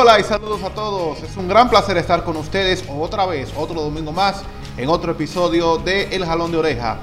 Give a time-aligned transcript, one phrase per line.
[0.00, 1.20] Hola y saludos a todos.
[1.24, 4.44] Es un gran placer estar con ustedes otra vez, otro domingo más,
[4.76, 6.98] en otro episodio de El Jalón de Oreja.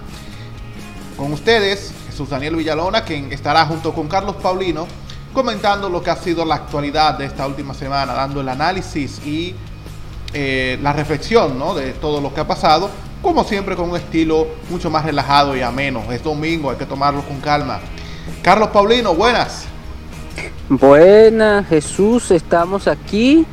[1.17, 4.87] Con ustedes, Jesús Daniel Villalona, quien estará junto con Carlos Paulino
[5.33, 9.53] comentando lo que ha sido la actualidad de esta última semana, dando el análisis y
[10.31, 11.75] eh, la reflexión ¿no?
[11.75, 12.89] de todo lo que ha pasado,
[13.21, 16.01] como siempre con un estilo mucho más relajado y ameno.
[16.13, 17.81] Es domingo, hay que tomarlo con calma.
[18.41, 19.65] Carlos Paulino, buenas.
[20.67, 23.45] Buenas, Jesús, estamos aquí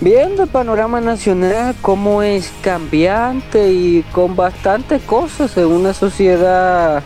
[0.00, 7.02] viendo el panorama nacional, cómo es cambiante y con bastantes cosas en una sociedad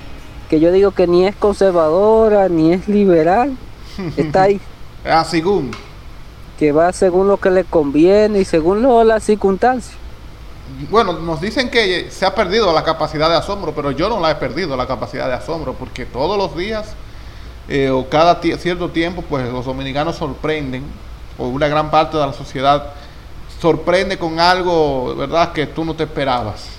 [0.50, 3.56] que yo digo que ni es conservadora ni es liberal.
[4.18, 4.60] Está ahí.
[5.06, 5.70] Ah, según.
[6.58, 9.96] Que va según lo que le conviene y según lo, las circunstancias.
[10.90, 14.32] Bueno, nos dicen que se ha perdido la capacidad de asombro, pero yo no la
[14.32, 16.94] he perdido la capacidad de asombro, porque todos los días
[17.68, 20.84] eh, o cada cierto tiempo, pues los dominicanos sorprenden,
[21.36, 22.92] o una gran parte de la sociedad
[23.60, 26.70] sorprende con algo, ¿verdad?, que tú no te esperabas.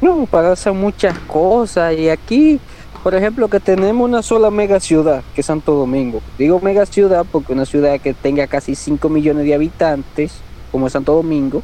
[0.00, 2.60] No, pasan muchas cosas y aquí
[3.04, 6.22] por ejemplo, que tenemos una sola mega ciudad, que es Santo Domingo.
[6.38, 10.32] Digo mega ciudad porque una ciudad que tenga casi 5 millones de habitantes,
[10.72, 11.62] como Santo Domingo,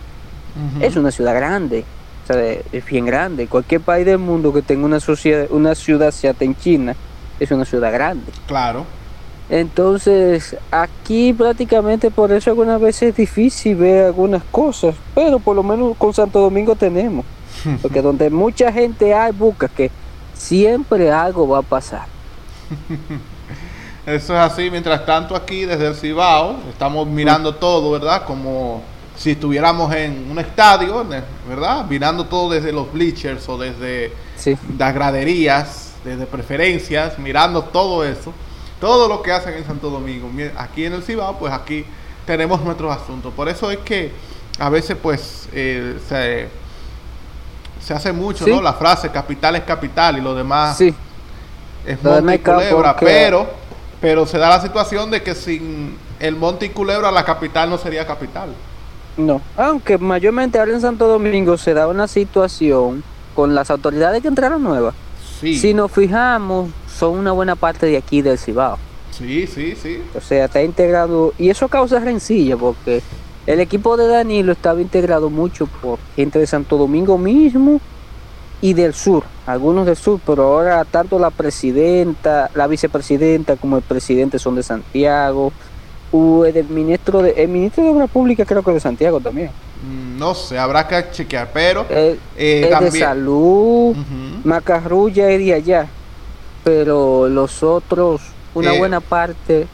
[0.82, 1.86] es una ciudad grande.
[2.24, 2.38] O sea,
[2.70, 3.46] es bien grande.
[3.46, 6.94] Cualquier país del mundo que tenga una, sociedad, una ciudad, sea en China,
[7.40, 8.30] es una ciudad grande.
[8.46, 8.84] Claro.
[9.48, 15.64] Entonces, aquí prácticamente por eso algunas veces es difícil ver algunas cosas, pero por lo
[15.64, 17.24] menos con Santo Domingo tenemos.
[17.82, 19.90] Porque donde mucha gente hay, busca que
[20.34, 22.06] siempre algo va a pasar.
[24.06, 28.24] Eso es así, mientras tanto aquí desde el Cibao estamos mirando todo, ¿verdad?
[28.24, 28.82] Como
[29.16, 31.04] si estuviéramos en un estadio,
[31.48, 31.84] ¿verdad?
[31.86, 34.12] Mirando todo desde los bleachers o desde
[34.78, 38.32] las graderías, desde preferencias, mirando todo eso,
[38.80, 40.30] todo lo que hacen en Santo Domingo.
[40.56, 41.84] Aquí en el Cibao, pues aquí
[42.26, 43.32] tenemos nuestros asuntos.
[43.34, 44.12] Por eso es que
[44.58, 46.48] a veces pues eh, se
[47.80, 48.60] se hace mucho, ¿no?
[48.60, 50.94] La frase capital es capital y lo demás sí.
[51.86, 53.46] es monte y culebra, pero,
[54.00, 57.78] pero se da la situación de que sin el monte y culebra la capital no
[57.78, 58.50] sería capital.
[59.16, 63.02] No, aunque mayormente ahora en Santo Domingo se da una situación
[63.34, 64.94] con las autoridades que entraron nuevas.
[65.40, 65.58] Sí.
[65.58, 68.78] Si nos fijamos, son una buena parte de aquí del Cibao.
[69.10, 70.02] Sí, sí, sí.
[70.16, 73.02] O sea, está integrado y eso causa rencilla porque
[73.46, 77.80] el equipo de Danilo estaba integrado mucho por gente de Santo Domingo mismo
[78.60, 83.82] y del sur, algunos del sur, pero ahora tanto la presidenta, la vicepresidenta como el
[83.82, 85.52] presidente son de Santiago.
[86.12, 89.50] el ministro de, el ministro de Obras Públicas creo que de Santiago también.
[89.82, 93.96] Mm, no sé, habrá que chequear, pero eh, de salud,
[94.44, 95.86] Macarrulla es de allá,
[96.62, 98.20] pero los otros,
[98.54, 99.66] una eh, buena parte.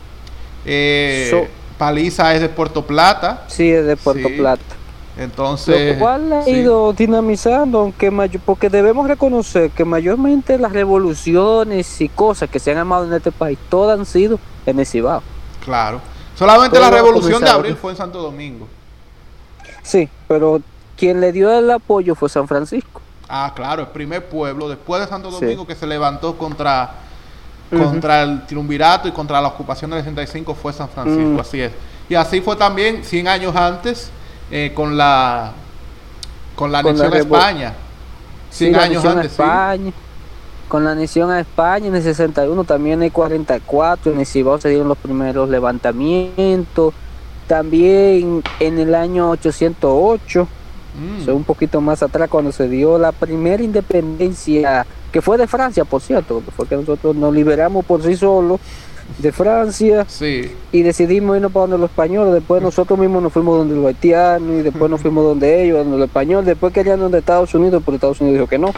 [0.65, 3.45] Eh, Paliza es de Puerto Plata.
[3.49, 4.63] Sí, es de Puerto Plata.
[5.19, 5.95] Entonces.
[5.95, 12.09] Lo cual ha ido dinamizando, aunque mayor, porque debemos reconocer que mayormente las revoluciones y
[12.09, 15.23] cosas que se han armado en este país, todas han sido en el Cibao.
[15.65, 16.01] Claro.
[16.37, 18.69] Solamente la revolución de abril fue en Santo Domingo.
[19.87, 20.61] Sí, pero
[20.97, 23.01] quien le dio el apoyo fue San Francisco.
[23.29, 26.91] Ah, claro, el primer pueblo después de Santo Domingo que se levantó contra
[27.71, 31.41] contra el triunvirato y contra la ocupación del 65 fue San Francisco, mm.
[31.41, 31.73] así es.
[32.09, 34.11] Y así fue también 100 años antes
[34.51, 35.53] eh, con la
[36.55, 37.75] con la anexión a España.
[38.51, 39.93] 100 años antes, España.
[40.69, 44.59] Con la anexión a España en el 61, también en el 44, en el Cibao
[44.61, 46.93] se dieron los primeros levantamientos.
[47.47, 50.49] También en el año 808,
[51.27, 51.31] mm.
[51.31, 56.03] un poquito más atrás, cuando se dio la primera independencia que fue de Francia, por
[56.03, 58.61] cierto, fue que nosotros nos liberamos por sí solos
[59.19, 60.53] de Francia sí.
[60.73, 64.57] y decidimos irnos para donde los españoles, después nosotros mismos nos fuimos donde los haitianos
[64.59, 67.95] y después nos fuimos donde ellos, donde los españoles, después querían donde Estados Unidos, pero
[67.95, 68.73] Estados Unidos dijo que no,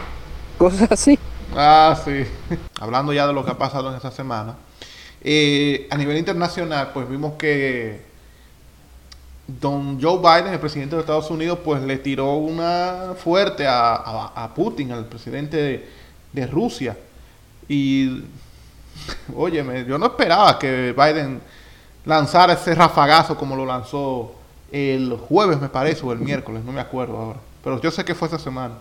[0.57, 1.17] cosas así.
[1.55, 2.23] Ah, sí.
[2.79, 4.55] Hablando ya de lo que ha pasado en esta semana,
[5.21, 8.08] eh, a nivel internacional, pues vimos que
[9.59, 14.91] don Joe Biden, el presidente de Estados Unidos, pues le tiró una fuerte a, Putin,
[14.91, 15.89] al presidente
[16.31, 16.95] de Rusia.
[17.69, 18.23] Y,
[19.35, 21.39] óyeme, yo no esperaba que Biden
[22.05, 24.35] lanzara ese rafagazo como lo lanzó
[24.71, 27.39] el jueves, me parece, o el miércoles, no me acuerdo ahora.
[27.63, 28.75] Pero yo sé que fue esa semana.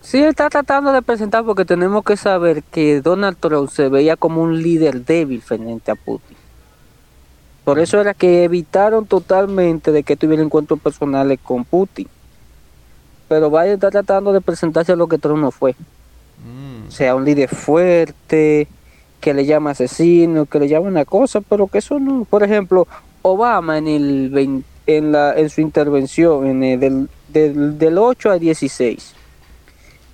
[0.00, 4.42] Sí, está tratando de presentar porque tenemos que saber que Donald Trump se veía como
[4.42, 6.37] un líder débil frente a Putin.
[7.68, 12.08] Por eso era que evitaron totalmente de que tuviera encuentros personales con Putin.
[13.28, 15.72] Pero Biden está tratando de presentarse a lo que Trump no fue.
[15.72, 16.90] Mm.
[16.90, 18.68] sea un líder fuerte,
[19.20, 22.88] que le llama asesino, que le llama una cosa, pero que eso no, por ejemplo,
[23.20, 28.38] Obama en el en, la, en su intervención en el, del, del, del 8 a
[28.38, 29.14] 16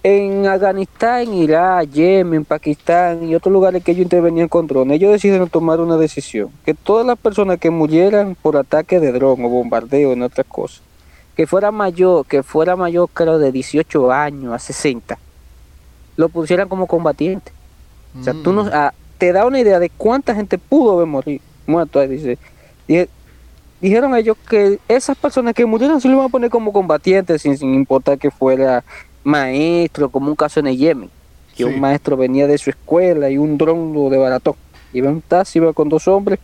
[0.07, 5.49] en Afganistán, Irak, Yemen, Pakistán y otros lugares que ellos intervenían con drones, ellos decidieron
[5.49, 10.13] tomar una decisión, que todas las personas que murieran por ataque de dron o bombardeo
[10.13, 10.83] en otras cosas,
[11.35, 15.19] que fuera mayor, que fuera mayor creo de 18 años a 60,
[16.17, 17.51] lo pusieran como combatiente.
[18.21, 18.71] O sea, tú no, mm.
[19.17, 22.39] te da una idea de cuánta gente pudo haber morir, muerto ahí, dice.
[23.81, 27.57] dijeron ellos que esas personas que murieron se lo iban a poner como combatientes sin,
[27.57, 28.85] sin importar que fuera
[29.25, 31.11] maestro, como un caso en el Yemen,
[31.57, 34.57] que un maestro venía de su escuela y un dron lo desbarató.
[34.93, 36.39] Iba en un taxi, iba con dos hombres,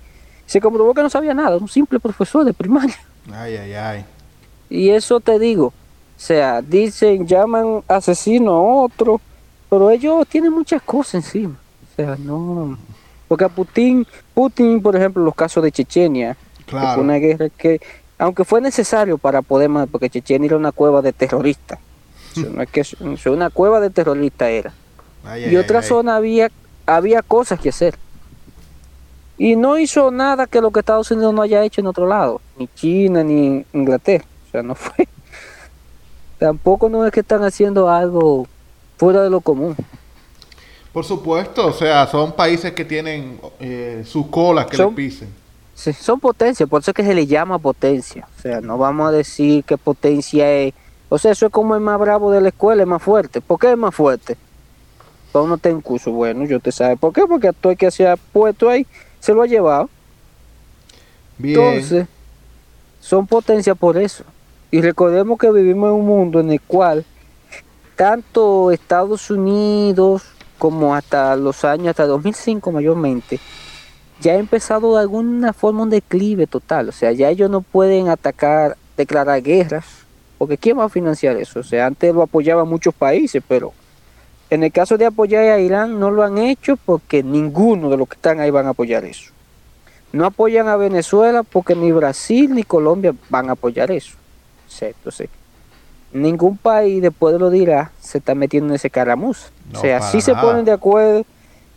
[0.47, 2.97] se comprobó que no sabía nada, un simple profesor de primaria.
[3.33, 4.05] Ay, ay, ay.
[4.69, 5.73] Y eso te digo, o
[6.17, 9.21] sea, dicen, llaman asesino a otro,
[9.69, 11.57] pero ellos tienen muchas cosas encima.
[11.83, 12.77] O sea, no.
[13.29, 16.37] Porque a Putin, Putin, por ejemplo, los casos de Chechenia,
[16.67, 17.81] fue una guerra que,
[18.19, 21.79] aunque fue necesario para poder, porque Chechenia era una cueva de terroristas,
[22.37, 24.73] no es que una cueva de terroristas era.
[25.49, 26.51] y otra zona había,
[26.87, 27.97] había cosas que hacer.
[29.39, 32.43] Y no hizo nada que lo que Estados Unidos no haya hecho en otro lado,
[32.59, 34.25] ni China, ni Inglaterra.
[34.47, 35.09] O sea, no fue.
[36.39, 38.47] Tampoco no es que están haciendo algo
[38.99, 39.77] fuera de lo común.
[40.93, 45.29] Por supuesto, o sea, son países que tienen eh, su cola que le pisen.
[45.75, 48.29] Sí, son potencias, por eso es que se le llama potencia.
[48.37, 50.75] O sea, no vamos a decir que potencia es
[51.11, 53.41] o sea, eso es como el más bravo de la escuela, es más fuerte.
[53.41, 54.37] ¿Por qué es más fuerte?
[55.33, 56.97] Para uno está en curso, bueno, yo te sabe.
[56.97, 57.23] ¿Por qué?
[57.27, 58.87] Porque a todo el que se ha puesto ahí
[59.19, 59.91] se lo ha llevado.
[61.37, 61.59] Bien.
[61.59, 62.07] Entonces,
[63.01, 64.23] son potencias por eso.
[64.71, 67.05] Y recordemos que vivimos en un mundo en el cual
[67.97, 70.23] tanto Estados Unidos
[70.59, 73.41] como hasta los años, hasta 2005 mayormente,
[74.21, 76.89] ya ha empezado de alguna forma un declive total.
[76.89, 80.00] O sea, ya ellos no pueden atacar, declarar guerras
[80.41, 81.61] porque ¿quién va a financiar eso?
[81.61, 83.75] O sea, antes lo apoyaban muchos países, pero
[84.49, 88.09] en el caso de apoyar a Irán no lo han hecho porque ninguno de los
[88.09, 89.33] que están ahí van a apoyar eso.
[90.15, 94.17] No apoyan a Venezuela porque ni Brasil ni Colombia van a apoyar eso.
[94.81, 95.29] Entonces,
[96.11, 99.51] ningún país después de lo dirá se está metiendo en ese caramuz.
[99.75, 101.27] o sea, sí se ponen de acuerdo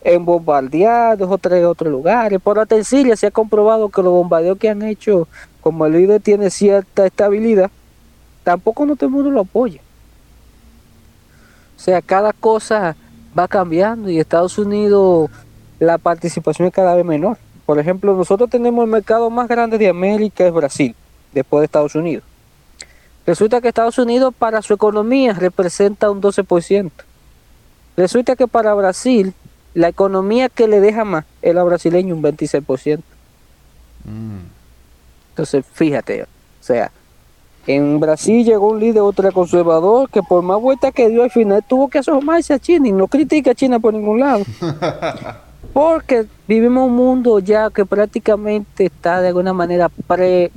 [0.05, 2.39] en bombardear dos o tres otros lugares.
[2.39, 5.27] Por atención se ha comprobado que los bombardeos que han hecho,
[5.59, 7.69] como el líder tiene cierta estabilidad,
[8.43, 9.81] tampoco no todo el mundo lo apoya.
[11.75, 12.95] O sea, cada cosa
[13.37, 15.29] va cambiando y Estados Unidos
[15.79, 17.37] la participación es cada vez menor.
[17.65, 20.95] Por ejemplo, nosotros tenemos el mercado más grande de América es Brasil,
[21.33, 22.23] después de Estados Unidos.
[23.25, 26.91] Resulta que Estados Unidos para su economía representa un 12%.
[27.95, 29.33] Resulta que para Brasil
[29.73, 33.01] la economía que le deja más es la brasileña un 26%.
[34.03, 34.39] Mm.
[35.29, 36.27] Entonces, fíjate, o
[36.59, 36.91] sea,
[37.65, 41.87] en Brasil llegó un líder ultraconservador que por más vueltas que dio al final tuvo
[41.87, 44.43] que asomarse a China y no critica a China por ningún lado.
[45.73, 50.51] Porque vivimos un mundo ya que prácticamente está de alguna manera pre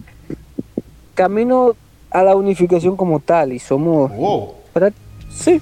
[1.14, 1.74] camino
[2.10, 4.10] a la unificación como tal y somos
[5.30, 5.60] sí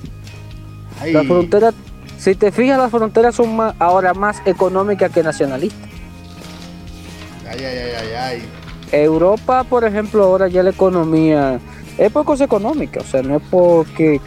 [1.06, 1.72] la frontera
[2.19, 5.89] si te fijas las fronteras son más, ahora más económicas que nacionalistas
[7.48, 8.64] ay, ay, ay, ay.
[9.03, 11.60] Europa, por ejemplo, ahora ya la economía
[11.98, 14.20] es por cosas económicas, o sea, no es porque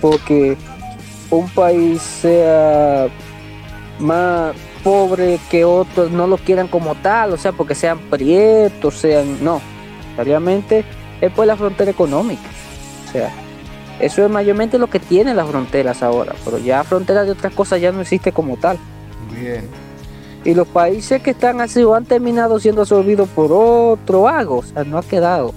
[0.00, 0.56] porque
[1.30, 3.08] un país sea
[3.98, 9.42] más pobre que otros, no lo quieran como tal, o sea, porque sean prietos, sean,
[9.42, 9.60] no,
[10.16, 10.84] realmente
[11.20, 12.48] es por la frontera económica,
[13.08, 13.30] o sea,
[14.00, 17.80] eso es mayormente lo que tienen las fronteras ahora, pero ya fronteras de otras cosas
[17.80, 18.78] ya no existe como tal.
[19.34, 19.87] Bien
[20.48, 24.62] y los países que están así o han terminado siendo absorbidos por otro vago, o
[24.62, 25.52] sea, no ha quedado.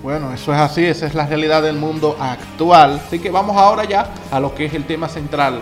[0.00, 3.02] Bueno, eso es así, esa es la realidad del mundo actual.
[3.04, 5.60] Así que vamos ahora ya a lo que es el tema central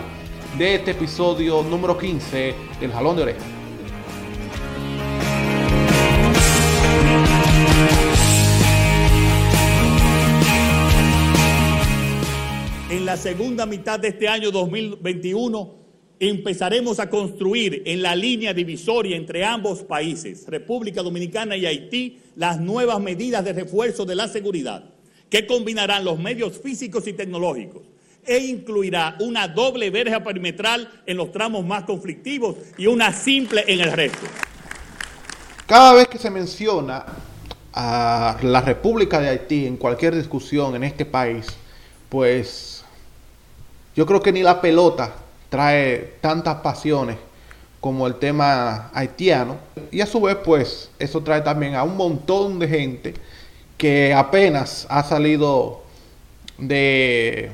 [0.59, 3.39] de este episodio número 15 del Jalón de Oreja.
[12.91, 15.84] En la segunda mitad de este año 2021,
[16.19, 22.59] empezaremos a construir en la línea divisoria entre ambos países, República Dominicana y Haití, las
[22.59, 24.85] nuevas medidas de refuerzo de la seguridad,
[25.29, 27.83] que combinarán los medios físicos y tecnológicos
[28.25, 33.81] e incluirá una doble verja perimetral en los tramos más conflictivos y una simple en
[33.81, 34.25] el resto.
[35.67, 37.05] Cada vez que se menciona
[37.73, 41.45] a la República de Haití en cualquier discusión en este país,
[42.09, 42.83] pues
[43.95, 45.15] yo creo que ni la pelota
[45.49, 47.17] trae tantas pasiones
[47.79, 49.57] como el tema haitiano.
[49.91, 53.13] Y a su vez, pues, eso trae también a un montón de gente
[53.77, 55.83] que apenas ha salido
[56.57, 57.51] de,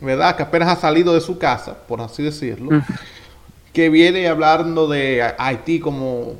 [0.00, 0.36] ¿verdad?
[0.36, 2.82] Que apenas ha salido de su casa, por así decirlo, mm.
[3.72, 6.36] que viene hablando de Haití como, o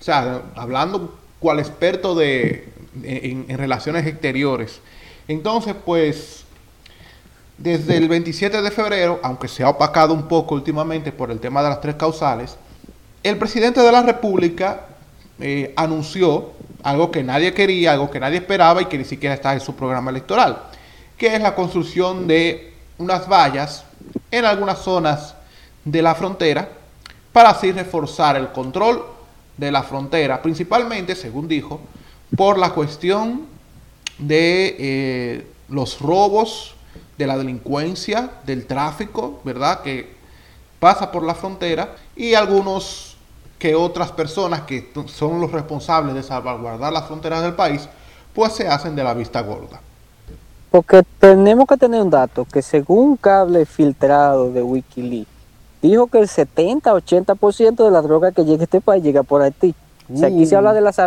[0.00, 2.68] sea, hablando cual experto de,
[3.04, 4.80] en, en relaciones exteriores.
[5.28, 6.46] Entonces, pues,
[7.58, 11.62] desde el 27 de febrero, aunque se ha opacado un poco últimamente por el tema
[11.62, 12.56] de las tres causales,
[13.22, 14.86] el presidente de la República
[15.40, 16.52] eh, anunció
[16.84, 19.74] algo que nadie quería, algo que nadie esperaba y que ni siquiera está en su
[19.74, 20.62] programa electoral,
[21.16, 23.84] que es la construcción de unas vallas
[24.30, 25.34] en algunas zonas
[25.84, 26.68] de la frontera
[27.32, 29.04] para así reforzar el control
[29.56, 31.80] de la frontera, principalmente, según dijo,
[32.36, 33.46] por la cuestión
[34.18, 36.76] de eh, los robos
[37.18, 39.82] de la delincuencia, del tráfico, ¿verdad?
[39.82, 40.16] Que
[40.78, 43.16] pasa por la frontera y algunos
[43.58, 47.88] que otras personas que son los responsables de salvaguardar las fronteras del país,
[48.32, 49.80] pues se hacen de la vista gorda.
[50.70, 55.28] Porque tenemos que tener un dato que según un cable filtrado de Wikileaks,
[55.82, 59.74] dijo que el 70-80% de la droga que llega a este país llega por Haití.
[60.12, 61.00] O sea, aquí se habla de las,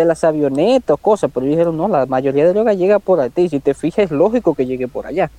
[0.00, 3.48] de las avionetas o cosas, pero dijeron, no, la mayoría de droga llega por Haití.
[3.48, 5.30] Si te fijas, es lógico que llegue por allá.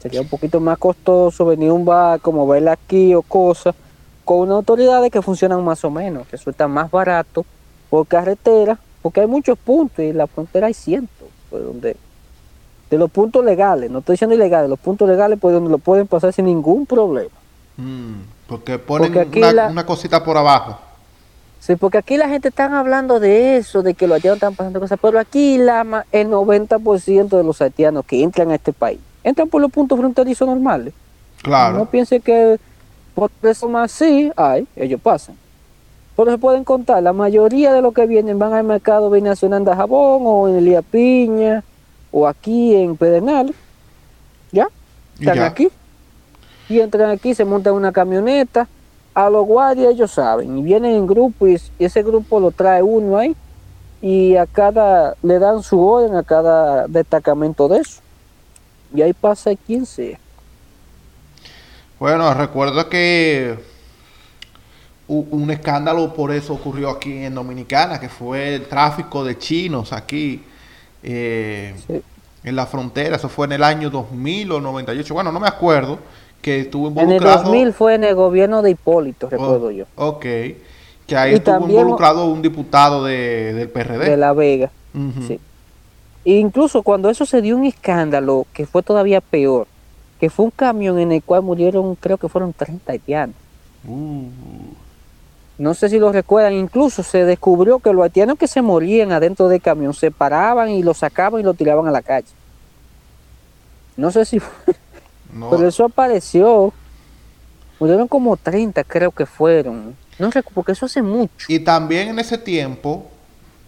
[0.00, 3.74] Sería un poquito más costoso venir un bar como verla aquí o cosas
[4.24, 7.44] con unas autoridades que funcionan más o menos, que resulta más barato
[7.88, 11.96] por carretera, porque hay muchos puntos y en la frontera hay cientos, pues, donde
[12.90, 16.08] de los puntos legales, no estoy diciendo ilegales, los puntos legales pues donde lo pueden
[16.08, 17.30] pasar sin ningún problema.
[17.76, 20.78] Mm, porque ponen una, una, cosita por abajo.
[21.60, 24.80] Sí, porque aquí la gente está hablando de eso, de que los haitianos están pasando
[24.80, 29.48] cosas, pero aquí la, el 90% de los haitianos que entran a este país entran
[29.48, 30.94] por los puntos fronterizos normales.
[31.42, 31.78] Claro.
[31.78, 32.58] No piense que
[33.14, 35.36] por eso más sí hay, ellos pasan.
[36.16, 39.74] Por eso pueden contar, la mayoría de los que vienen van al mercado binacional de
[39.74, 41.64] Jabón o en Elía Piña
[42.10, 43.54] o aquí en Pedernal.
[44.52, 44.68] ¿Ya?
[45.18, 45.68] Están aquí.
[46.68, 48.68] Y entran aquí, se montan una camioneta.
[49.14, 50.58] A los guardias ellos saben.
[50.58, 53.34] Y vienen en grupo y ese grupo lo trae uno ahí.
[54.02, 58.00] Y a cada, le dan su orden a cada destacamento de eso
[58.94, 60.18] y ahí pasa quien sea.
[61.98, 63.58] Bueno, recuerdo que
[65.06, 70.42] un escándalo por eso ocurrió aquí en Dominicana, que fue el tráfico de chinos aquí
[71.02, 71.74] eh,
[72.44, 73.16] en la frontera.
[73.16, 75.12] Eso fue en el año 2000 o 98.
[75.12, 75.98] Bueno, no me acuerdo
[76.40, 77.40] que estuvo involucrado.
[77.40, 79.84] En el 2000 fue en el gobierno de Hipólito, recuerdo oh, yo.
[79.96, 80.22] Ok.
[81.06, 84.10] Que ahí estuvo involucrado un diputado de, del PRD.
[84.10, 84.70] De La Vega.
[85.26, 85.40] Sí.
[86.24, 89.66] Incluso cuando eso se dio un escándalo que fue todavía peor,
[90.18, 93.36] que fue un camión en el cual murieron, creo que fueron 30 haitianos.
[93.86, 94.28] Uh.
[95.58, 99.48] No sé si lo recuerdan, incluso se descubrió que los haitianos que se morían adentro
[99.48, 102.28] del camión se paraban y lo sacaban y lo tiraban a la calle.
[103.96, 104.74] No sé si fue,
[105.50, 106.72] pero eso apareció.
[107.78, 109.96] Murieron como 30, creo que fueron.
[110.18, 111.46] No sé, porque eso hace mucho.
[111.48, 113.10] Y también en ese tiempo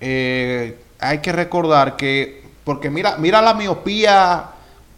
[0.00, 4.44] eh, hay que recordar que porque mira, mira la miopía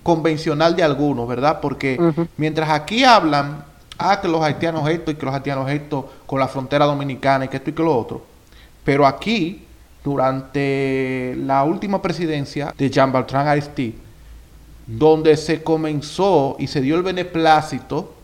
[0.03, 1.61] convencional de algunos, ¿verdad?
[1.61, 1.99] Porque
[2.37, 3.65] mientras aquí hablan,
[3.99, 7.49] ah, que los haitianos esto y que los haitianos esto con la frontera dominicana y
[7.49, 8.23] que esto y que lo otro.
[8.85, 9.65] Pero aquí,
[10.03, 13.95] durante la última presidencia de Jean Bertrand Aristide,
[14.87, 18.15] donde se comenzó y se dio el beneplácito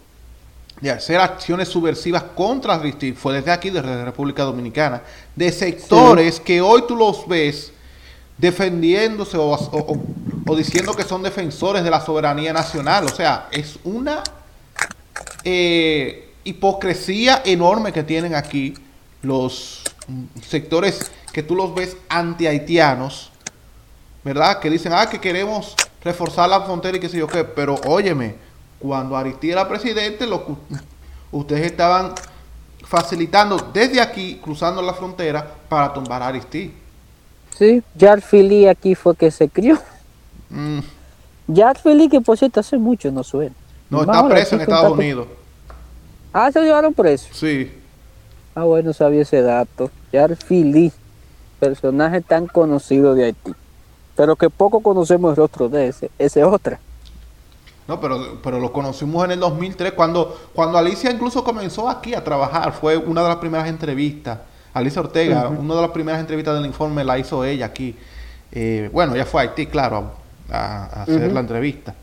[0.80, 5.02] de hacer acciones subversivas contra Aristide, fue desde aquí, desde la República Dominicana,
[5.36, 7.72] de sectores que hoy tú los ves
[8.38, 9.98] defendiéndose o,
[10.56, 13.04] diciendo que son defensores de la soberanía nacional.
[13.04, 14.22] O sea, es una
[15.44, 18.74] eh, hipocresía enorme que tienen aquí
[19.22, 19.82] los
[20.48, 23.30] sectores que tú los ves anti-haitianos,
[24.24, 24.58] ¿verdad?
[24.58, 27.44] Que dicen, ah, que queremos reforzar la frontera y qué sé yo qué.
[27.44, 28.36] Pero óyeme,
[28.78, 30.44] cuando Aristide era presidente, lo
[31.32, 32.14] ustedes estaban
[32.82, 36.72] facilitando desde aquí, cruzando la frontera, para tumbar a Aristide.
[37.56, 39.78] Sí, Jar Philly aquí fue que se crió.
[40.48, 40.80] Mm.
[41.54, 43.54] Jar Philly, que por cierto hace mucho no suena.
[43.88, 45.26] No, está preso en Estados Unidos.
[46.32, 47.28] Ah, se llevaron preso.
[47.32, 47.72] Sí.
[48.54, 49.90] Ah, bueno, sabía ese dato.
[50.12, 50.92] Jar Philly,
[51.58, 53.52] personaje tan conocido de Haití.
[54.20, 56.10] Pero que poco conocemos el rostro de ese.
[56.18, 56.78] Ese otra.
[57.88, 62.22] No, pero, pero lo conocimos en el 2003, cuando, cuando Alicia incluso comenzó aquí a
[62.22, 62.72] trabajar.
[62.74, 64.40] Fue una de las primeras entrevistas
[64.74, 67.96] Alicia Ortega, una de las primeras entrevistas del informe la hizo ella aquí.
[68.52, 70.10] Eh, bueno, ella fue a Haití, claro,
[70.50, 71.94] a, hacer la entrevista.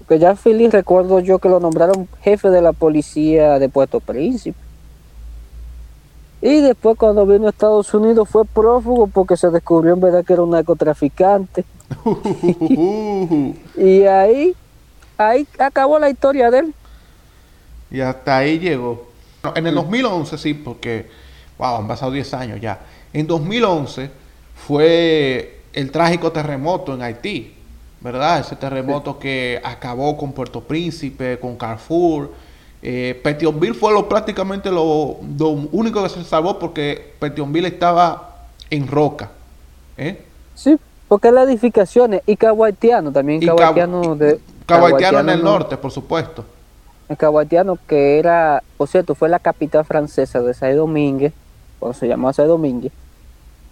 [0.00, 4.58] Porque ya Feliz recuerdo yo que lo nombraron jefe de la policía de Puerto Príncipe.
[6.42, 10.32] Y después cuando vino a Estados Unidos fue prófugo porque se descubrió en verdad que
[10.34, 11.64] era un narcotraficante.
[13.76, 14.54] y ahí,
[15.16, 16.74] ahí acabó la historia de él.
[17.90, 19.08] Y hasta ahí llegó.
[19.54, 21.08] En el 2011 sí, porque,
[21.58, 22.80] wow, han pasado 10 años ya.
[23.12, 24.10] En 2011
[24.54, 27.54] fue el trágico terremoto en Haití,
[28.00, 28.40] ¿verdad?
[28.40, 32.32] Ese terremoto que acabó con Puerto Príncipe, con Carrefour.
[32.88, 34.84] Eh, Petionville fue lo, prácticamente lo,
[35.72, 39.28] único que se salvó porque Petionville estaba en roca.
[39.96, 40.22] ¿eh?
[40.54, 40.78] Sí,
[41.08, 43.42] porque las edificaciones y Caguaitiano también.
[43.42, 44.38] Y Caguaitiano, de,
[44.68, 46.44] en el norte, por supuesto.
[47.08, 51.32] El Caguaitiano, que era, por cierto, fue la capital francesa de Saint Domingue,
[51.80, 52.92] cuando se llamó Saint Domingue,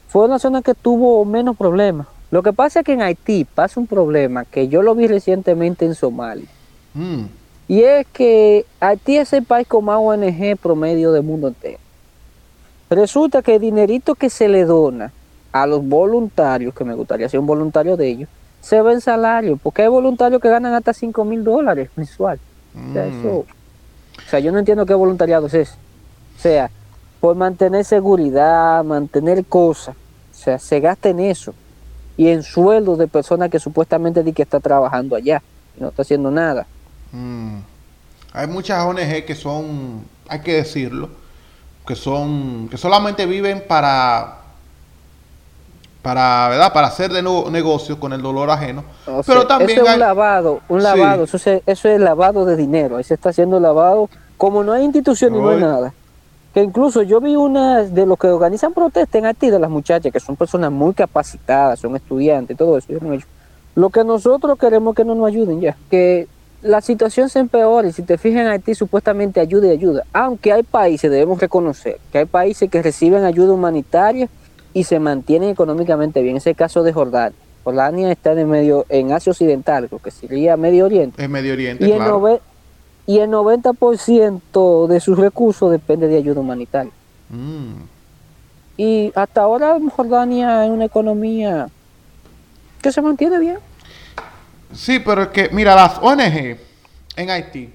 [0.09, 2.09] fue una zona que tuvo menos problemas.
[2.33, 5.85] Lo que pasa es que en Haití pasa un problema que yo lo vi recientemente
[5.85, 6.49] en Somalia.
[6.95, 7.44] Mm.
[7.67, 11.79] Y es que Haití es el país con más ONG promedio del mundo entero.
[12.91, 15.13] Resulta que el dinerito que se le dona
[15.53, 18.29] a los voluntarios, que me gustaría ser un voluntario de ellos,
[18.61, 22.39] se ve en salario, porque hay voluntarios que ganan hasta 5 mil dólares mensual.
[22.75, 23.27] O, sea, mm.
[23.27, 23.45] o
[24.29, 25.77] sea, yo no entiendo qué voluntariado es eso.
[26.37, 26.71] O sea,
[27.21, 31.55] por mantener seguridad, mantener cosas, o sea, se gasta en eso
[32.17, 35.43] y en sueldos de personas que supuestamente di que está trabajando allá
[35.77, 36.67] y no está haciendo nada.
[37.15, 37.59] Mm.
[38.33, 41.09] Hay muchas ONG que son, hay que decirlo,
[41.87, 44.39] que son, que solamente viven para,
[46.03, 46.73] para, ¿verdad?
[46.73, 48.83] Para hacer de nuevo negocios con el dolor ajeno.
[49.25, 52.97] Pero también eso es un lavado, un lavado, eso, eso es lavado de dinero.
[52.97, 55.95] Ahí se está haciendo lavado, como no hay institución y no hay nada.
[56.53, 60.13] Que incluso yo vi una de los que organizan protestas en Haití, de las muchachas,
[60.13, 62.89] que son personas muy capacitadas, son estudiantes, todo eso.
[63.77, 66.29] Lo que nosotros queremos que no nos ayuden ya, que
[66.65, 70.05] la situación se empeora y si te fijas en Haití supuestamente ayuda y ayuda.
[70.15, 74.29] Aunque hay países, debemos reconocer, que hay países que reciben ayuda humanitaria
[74.73, 76.39] y se mantienen económicamente bien.
[76.39, 77.39] Ese caso de Jordania.
[77.65, 81.23] Jordania está en medio, en Asia Occidental, lo que sería Medio Oriente.
[81.23, 82.29] En Medio Oriente, y claro.
[82.29, 82.41] El
[83.07, 86.93] y el 90% de sus recursos depende de ayuda humanitaria.
[87.29, 87.83] Mm.
[88.79, 91.69] Y hasta ahora Jordania es una economía
[92.81, 93.59] que se mantiene bien.
[94.75, 96.59] Sí, pero es que, mira, las ONG
[97.17, 97.73] en Haití,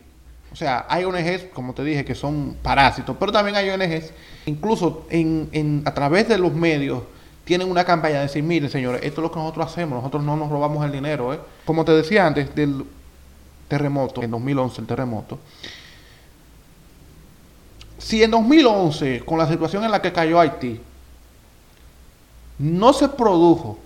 [0.52, 4.12] o sea, hay ONGs, como te dije, que son parásitos, pero también hay ONGs,
[4.48, 7.04] incluso en, a través de los medios,
[7.46, 10.36] tienen una campaña de decir, mire, señores, esto es lo que nosotros hacemos, nosotros no
[10.36, 11.34] nos robamos el dinero.
[11.34, 11.40] ¿eh?
[11.66, 12.86] Como te decía antes, del
[13.68, 15.40] terremoto, en 2011 el terremoto,
[17.98, 20.80] si en 2011, con la situación en la que cayó Haití,
[22.60, 23.80] no se produjo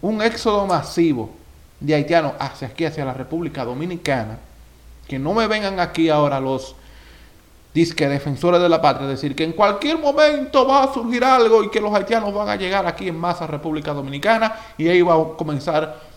[0.00, 1.39] un éxodo masivo
[1.80, 4.38] de haitianos hacia aquí, hacia la República Dominicana,
[5.08, 6.76] que no me vengan aquí ahora los
[7.72, 11.70] disque defensores de la patria, decir que en cualquier momento va a surgir algo y
[11.70, 15.14] que los haitianos van a llegar aquí en masa a República Dominicana y ahí va
[15.14, 16.10] a comenzar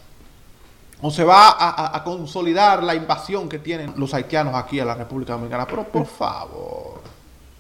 [1.02, 1.56] o se va
[1.96, 5.68] a, consolidar la invasión que tienen los haitianos aquí a la República Dominicana.
[5.68, 7.02] Pero por favor,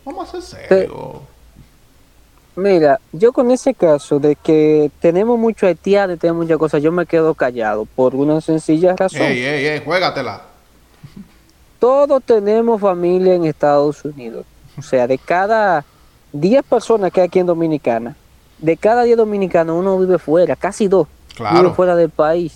[0.05, 1.33] vamos a ser serio.
[2.55, 6.91] Mira, yo con ese caso de que tenemos mucho haitiano y tenemos muchas cosas, yo
[6.91, 9.21] me quedo callado por una sencilla razón.
[9.21, 10.41] Ey, ey, ey, juégatela.
[11.79, 14.45] Todos tenemos familia en Estados Unidos.
[14.77, 15.83] O sea, de cada
[16.31, 18.15] 10 personas que hay aquí en Dominicana,
[18.59, 21.07] de cada 10 dominicanos uno vive fuera, casi dos.
[21.37, 22.53] Vive fuera del país.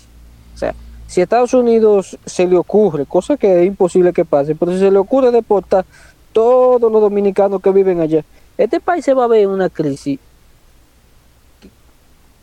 [0.54, 0.74] O sea,
[1.08, 4.78] si a Estados Unidos se le ocurre, cosa que es imposible que pase, pero si
[4.78, 5.84] se le ocurre deportar
[6.32, 8.24] todos los dominicanos que viven allá,
[8.58, 10.18] este país se va a ver una crisis,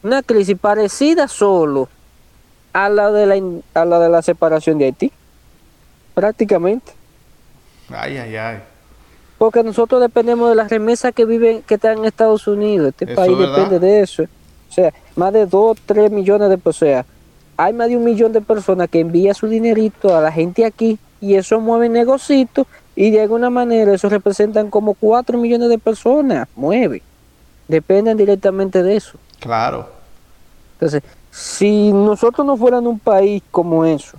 [0.02, 1.90] una crisis parecida solo
[2.72, 5.12] a la de la, a la, de la separación de Haití,
[6.14, 6.94] prácticamente.
[7.90, 8.60] Ay, ay, ay.
[9.38, 12.90] Porque nosotros dependemos de las remesas que viven, que están en Estados Unidos.
[12.90, 14.24] Este país depende de eso.
[14.24, 17.06] O sea, más de 2, 3 millones de personas.
[17.58, 20.98] hay más de un millón de personas que envía su dinerito a la gente aquí
[21.20, 26.48] y eso mueve negocios y de alguna manera eso representan como 4 millones de personas,
[26.56, 27.02] mueve.
[27.68, 29.18] Dependen directamente de eso.
[29.40, 29.90] Claro.
[30.74, 34.18] Entonces, si nosotros no fuéramos un país como eso,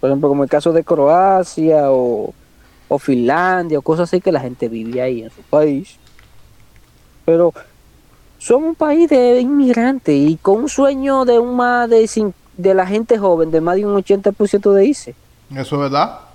[0.00, 2.34] por ejemplo, como el caso de Croacia o,
[2.88, 5.96] o Finlandia o cosas así que la gente vivía ahí en su país,
[7.24, 7.54] pero
[8.38, 12.86] somos un país de inmigrantes y con un sueño de un más de, de la
[12.86, 15.14] gente joven de más de un 80% de ICE.
[15.54, 16.25] Eso es verdad.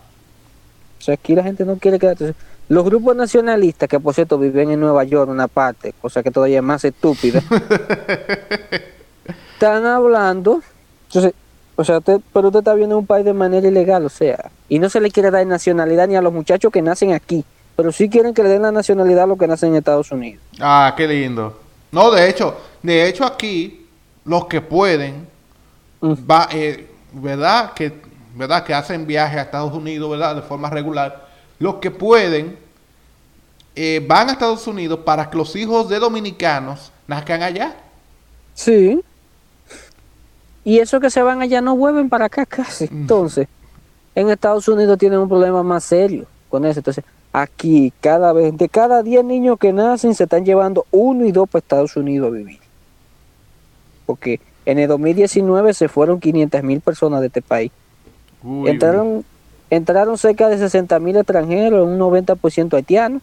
[1.01, 2.35] O sea, aquí la gente no quiere quedarse.
[2.69, 6.57] Los grupos nacionalistas, que por cierto viven en Nueva York, una parte, cosa que todavía
[6.57, 7.41] es más estúpida,
[9.53, 10.61] están hablando.
[11.07, 11.33] Entonces,
[11.75, 14.77] O sea, usted, pero usted está viendo un país de manera ilegal, o sea, y
[14.77, 17.43] no se le quiere dar nacionalidad ni a los muchachos que nacen aquí,
[17.75, 20.43] pero sí quieren que le den la nacionalidad a los que nacen en Estados Unidos.
[20.59, 21.59] Ah, qué lindo.
[21.91, 23.87] No, de hecho, de hecho aquí
[24.23, 25.27] los que pueden,
[26.01, 26.13] mm.
[26.29, 27.73] va, eh, ¿verdad?
[27.73, 28.63] Que, ¿verdad?
[28.63, 30.35] Que hacen viajes a Estados Unidos, ¿verdad?
[30.35, 31.27] De forma regular,
[31.59, 32.57] los que pueden
[33.75, 37.75] eh, van a Estados Unidos para que los hijos de dominicanos nazcan allá.
[38.53, 39.01] Sí.
[40.63, 42.85] Y eso que se van allá no vuelven para acá casi.
[42.85, 43.01] Mm.
[43.01, 43.47] Entonces,
[44.13, 46.79] en Estados Unidos tienen un problema más serio con eso.
[46.79, 51.31] Entonces, aquí cada vez, de cada 10 niños que nacen, se están llevando uno y
[51.31, 52.59] dos para Estados Unidos a vivir.
[54.05, 57.71] Porque en el 2019 se fueron 500 mil personas de este país.
[58.43, 59.23] Entraron,
[59.69, 63.21] entraron cerca de 60 mil extranjeros, un 90% haitianos.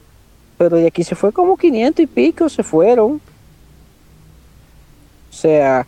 [0.56, 3.20] Pero de aquí se fue como 500 y pico, se fueron.
[5.30, 5.86] O sea,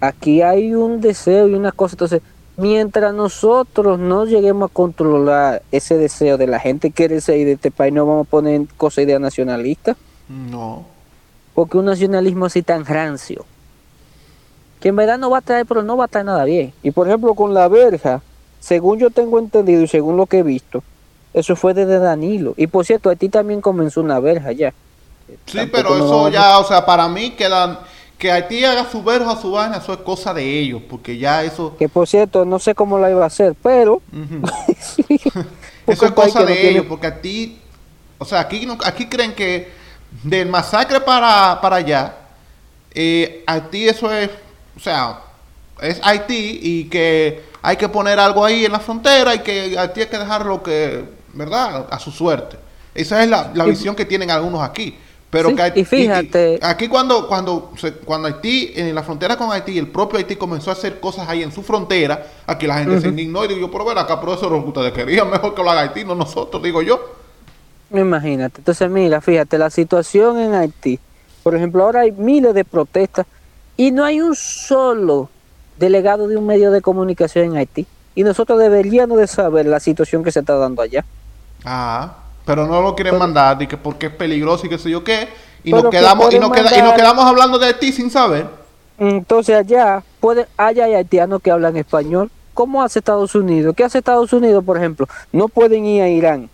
[0.00, 1.94] aquí hay un deseo y una cosa.
[1.94, 2.22] Entonces,
[2.56, 7.52] mientras nosotros no lleguemos a controlar ese deseo de la gente que quiere salir de
[7.52, 9.96] este país, no vamos a poner cosa idea nacionalista.
[10.28, 10.84] No.
[11.54, 13.44] Porque un nacionalismo así tan rancio,
[14.80, 16.72] que en verdad no va a traer, pero no va a traer nada bien.
[16.82, 18.22] Y por ejemplo, con la verja,
[18.64, 20.82] según yo tengo entendido y según lo que he visto,
[21.34, 22.54] eso fue desde Danilo.
[22.56, 24.72] Y por cierto, a ti también comenzó una verja ya.
[25.44, 29.76] Sí, pero eso ya, o sea, para mí que Haití haga su verja, su vaina,
[29.76, 31.76] eso es cosa de ellos, porque ya eso...
[31.78, 34.00] Que por cierto, no sé cómo la iba a hacer, pero...
[35.86, 37.60] eso es cosa de ellos, porque a ti,
[38.16, 39.70] o sea, aquí, aquí creen que
[40.22, 42.16] del masacre para, para allá,
[42.94, 44.30] eh, Haití eso es,
[44.74, 45.20] o sea,
[45.80, 50.00] es Haití y que hay que poner algo ahí en la frontera y que Haití
[50.00, 51.86] hay que dejarlo que ¿verdad?
[51.90, 52.56] A su suerte.
[52.94, 54.96] Esa es la, visión que tienen algunos aquí.
[55.30, 56.60] Pero que y fíjate.
[56.62, 57.72] aquí cuando, cuando,
[58.04, 61.42] cuando Haití, en la frontera con Haití, el propio Haití comenzó a hacer cosas ahí
[61.42, 64.34] en su frontera, aquí la gente se indignó y digo, yo, pero ver acá, pero
[64.34, 67.16] eso lo que ustedes querían, mejor que lo haga Haití, no nosotros, digo yo.
[67.92, 68.60] Imagínate.
[68.60, 71.00] Entonces, mira, fíjate, la situación en Haití.
[71.42, 73.26] Por ejemplo, ahora hay miles de protestas
[73.76, 75.30] y no hay un solo
[75.78, 77.86] delegado de un medio de comunicación en Haití.
[78.14, 81.04] Y nosotros deberíamos de saber la situación que se está dando allá.
[81.64, 85.28] Ah, pero no lo quieren mandar que porque es peligroso y qué sé yo qué.
[85.64, 88.46] Y nos quedamos y nos, queda, y nos quedamos hablando de ti sin saber.
[88.98, 92.30] Entonces allá puede allá hay haitianos que hablan español.
[92.52, 93.74] ¿Cómo hace Estados Unidos?
[93.76, 95.08] ¿Qué hace Estados Unidos, por ejemplo?
[95.32, 96.48] No pueden ir a Irán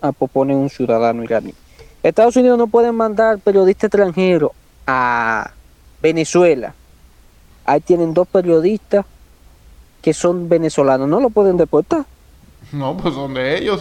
[0.00, 1.54] a proponer un ciudadano iraní.
[2.02, 4.52] Estados Unidos no pueden mandar periodistas extranjeros
[4.86, 5.50] a
[6.00, 6.74] Venezuela.
[7.70, 9.06] Ahí tienen dos periodistas
[10.02, 11.08] que son venezolanos.
[11.08, 12.04] No lo pueden deportar.
[12.72, 13.80] No, pues son de ellos.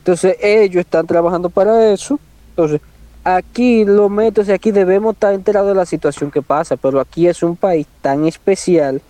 [0.00, 2.20] Entonces ellos están trabajando para eso.
[2.50, 2.82] Entonces
[3.24, 7.42] aquí lo meto, aquí debemos estar enterados de la situación que pasa, pero aquí es
[7.42, 9.00] un país tan especial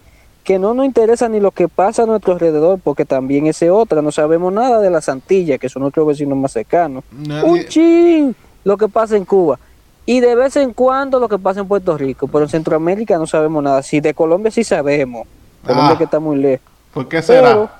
[0.44, 4.02] que no nos interesa ni lo que pasa a nuestro alrededor, porque también ese otra,
[4.02, 7.02] no sabemos nada de las Antillas, que son nuestros vecinos más cercanos.
[7.44, 9.58] Un ching lo que pasa en Cuba.
[10.04, 13.26] Y de vez en cuando lo que pasa en Puerto Rico, pero en Centroamérica no
[13.26, 13.82] sabemos nada.
[13.82, 15.26] Si de Colombia sí sabemos,
[15.64, 16.66] Colombia ah, que está muy lejos.
[16.92, 17.72] ¿Por qué será?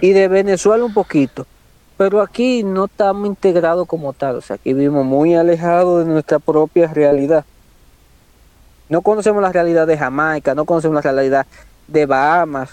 [0.00, 1.46] y de Venezuela un poquito.
[1.96, 6.38] Pero aquí no estamos integrados como tal, o sea, aquí vivimos muy alejados de nuestra
[6.38, 7.44] propia realidad.
[8.88, 11.46] No conocemos la realidad de Jamaica, no conocemos la realidad
[11.88, 12.70] de Bahamas,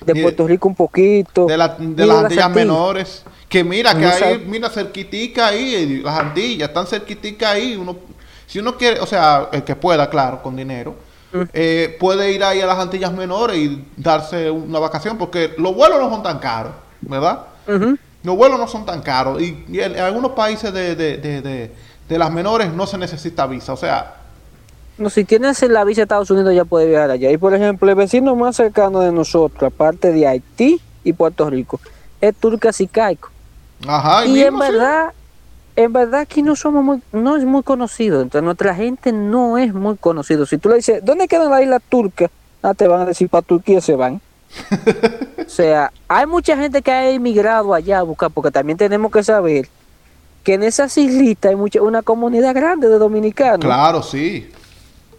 [0.00, 1.46] de Puerto Rico un poquito.
[1.46, 3.24] De, las Antillas menores.
[3.48, 7.76] Que mira, que ahí, mira, cerquitica ahí, las Antillas están cerquitica ahí.
[7.76, 7.96] Uno,
[8.46, 10.96] si uno quiere, o sea, el que pueda, claro, con dinero,
[11.32, 11.42] mm.
[11.52, 16.00] eh, puede ir ahí a las Antillas menores y darse una vacación, porque los vuelos
[16.00, 17.46] no son tan caros, ¿verdad?
[18.24, 21.70] Los vuelos no son tan caros y, en, algunos países de, de, de,
[22.08, 23.72] de, las menores no se necesita visa.
[23.72, 24.20] O sea...
[24.96, 27.30] No, si tienes la visa de Estados Unidos ya puedes viajar allá.
[27.30, 31.80] Y por ejemplo, el vecino más cercano de nosotros, aparte de Haití y Puerto Rico,
[32.20, 33.30] es Turcas y Caico.
[33.86, 35.12] Ajá, y, en verdad,
[35.76, 38.20] en verdad aquí no somos muy, no es muy conocido.
[38.20, 40.46] Entonces nuestra gente no es muy conocido.
[40.46, 42.30] Si tú le dices, ¿dónde queda la isla turca?
[42.62, 44.20] Ah, te van a decir, para Turquía se van.
[45.46, 49.24] o sea, hay mucha gente que ha emigrado allá a buscar, porque también tenemos que
[49.24, 49.68] saber
[50.44, 53.60] que en esas islitas hay mucha, una comunidad grande de dominicanos.
[53.60, 54.50] Claro, sí.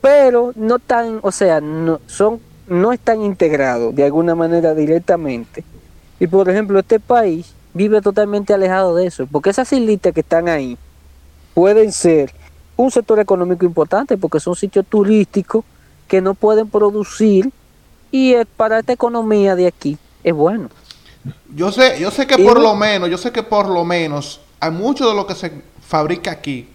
[0.05, 5.63] Pero no tan, o sea, no, son, no están integrados de alguna manera directamente.
[6.19, 10.47] Y por ejemplo, este país vive totalmente alejado de eso, porque esas islitas que están
[10.47, 10.77] ahí
[11.55, 12.31] pueden ser
[12.77, 15.65] un sector económico importante, porque son sitios turísticos
[16.07, 17.49] que no pueden producir
[18.11, 20.69] y para esta economía de aquí es bueno.
[21.55, 24.69] Yo sé, yo sé que por lo menos, yo sé que por lo menos hay
[24.69, 26.69] mucho de lo que se fabrica aquí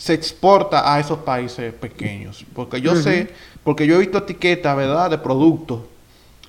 [0.00, 3.28] se exporta a esos países pequeños, porque yo sé,
[3.62, 5.80] porque yo he visto etiquetas, ¿verdad?, de productos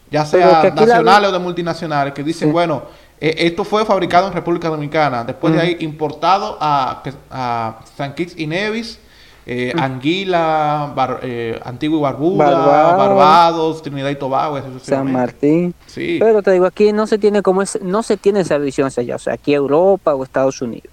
[0.09, 2.83] ya sea nacionales o de multinacionales, que dicen, bueno,
[3.19, 8.35] eh, esto fue fabricado en República Dominicana, después de ahí importado a, a San Kitts
[8.37, 8.99] y Nevis,
[9.45, 15.73] eh, Anguila, eh, Antigua y Barbuda, Barbados, Trinidad y Tobago, San Martín.
[15.87, 16.19] Sí.
[16.21, 19.19] Pero te digo, aquí no se tiene como no se tiene esa visión allá, o
[19.19, 20.89] sea, aquí Europa o Estados Unidos.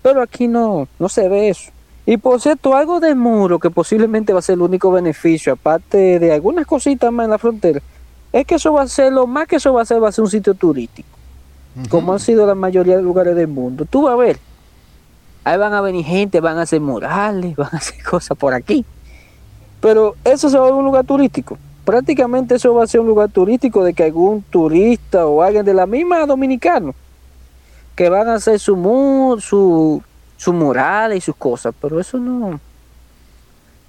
[0.00, 1.72] Pero aquí no, no se ve eso.
[2.08, 6.18] Y por cierto, algo de muro que posiblemente va a ser el único beneficio, aparte
[6.18, 7.82] de algunas cositas más en la frontera,
[8.32, 10.12] es que eso va a ser, lo más que eso va a ser, va a
[10.12, 11.18] ser un sitio turístico
[11.90, 13.84] como han sido la mayoría de lugares del mundo.
[13.84, 14.38] Tú vas a ver,
[15.44, 18.86] ahí van a venir gente, van a hacer murales, van a hacer cosas por aquí.
[19.82, 21.58] Pero eso se va a un lugar turístico.
[21.84, 25.74] Prácticamente eso va a ser un lugar turístico de que algún turista o alguien de
[25.74, 26.94] la misma dominicano
[27.94, 30.02] que van a hacer su, mur, su,
[30.38, 31.74] su mural y sus cosas.
[31.78, 32.58] Pero eso no.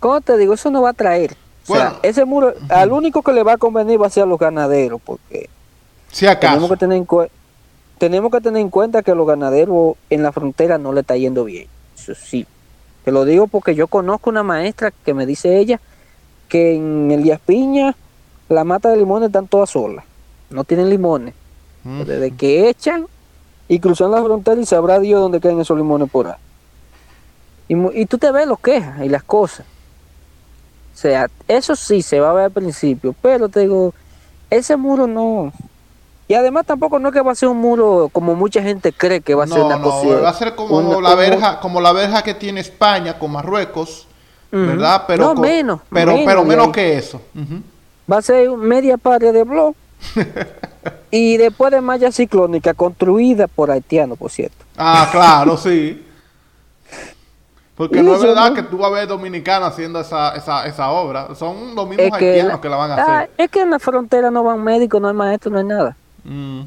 [0.01, 0.53] ¿Cómo te digo?
[0.53, 1.37] Eso no va a traer.
[1.67, 4.25] O sea, ese muro, al único que le va a convenir va a ser a
[4.25, 5.49] los ganaderos, porque
[6.11, 6.53] si acaso.
[6.53, 7.33] tenemos que tener en cuenta
[7.99, 11.43] tenemos que tener en cuenta que los ganaderos en la frontera no le está yendo
[11.43, 11.67] bien.
[11.95, 12.47] Eso sí.
[13.03, 15.79] Te lo digo porque yo conozco una maestra que me dice ella
[16.47, 17.95] que en el Díaz Piña
[18.47, 20.05] la mata de limones están todas solas.
[20.49, 21.35] No tienen limones.
[21.83, 23.07] Desde que echan
[23.69, 26.33] y cruzan la frontera y sabrá Dios dónde caen esos limones por ahí.
[27.69, 29.65] Y, y tú te ves los quejas y las cosas.
[30.93, 33.93] O sea, eso sí se va a ver al principio, pero te digo,
[34.49, 35.53] ese muro no,
[36.29, 39.19] y además tampoco no es que va a ser un muro como mucha gente cree
[39.19, 42.21] que va a ser una no, va a ser como la verja, como la verja
[42.21, 44.07] que tiene España con Marruecos,
[44.51, 45.05] ¿verdad?
[45.07, 47.19] Pero no, menos, pero menos, pero menos que eso.
[48.11, 49.73] Va a ser media pared de blog
[51.11, 54.65] y después de malla ciclónica construida por haitianos, por cierto.
[54.77, 56.05] Ah, claro, sí.
[57.75, 61.33] Porque no es verdad que tú vas a ver dominicanos haciendo esa, esa, esa obra.
[61.33, 63.05] Son los mismos haitianos que la van a hacer.
[63.07, 65.95] Ah, es que en la frontera no van médicos, no hay maestros, no hay nada.
[66.25, 66.61] Mm.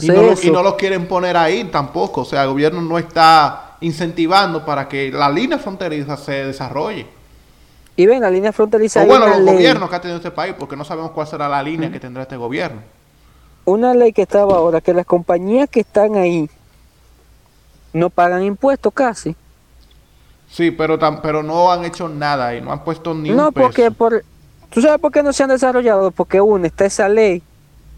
[0.00, 2.20] y, no los quieren poner ahí tampoco.
[2.20, 7.17] O sea, el gobierno no está incentivando para que la línea fronteriza se desarrolle.
[7.98, 9.02] Y ven, la línea fronteriza.
[9.02, 11.60] O bueno, los gobiernos que ha tenido este país, porque no sabemos cuál será la
[11.60, 12.80] línea que tendrá este gobierno.
[13.64, 16.48] Una ley que estaba ahora, que las compañías que están ahí
[17.92, 19.34] no pagan impuestos casi.
[20.48, 24.22] Sí, pero, pero no han hecho nada y no han puesto ni no, porque por,
[24.70, 26.12] ¿Tú sabes por qué no se han desarrollado?
[26.12, 27.42] Porque uno, está esa ley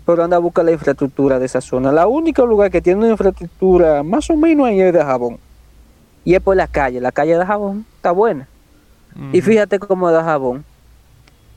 [0.06, 1.92] pero anda a buscar la infraestructura de esa zona.
[1.92, 5.38] La única lugar que tiene una infraestructura más o menos ahí es de Jabón.
[6.24, 7.00] Y es por la calle.
[7.00, 8.48] La calle de Jabón está buena.
[9.32, 10.64] Y fíjate cómo da Jabón.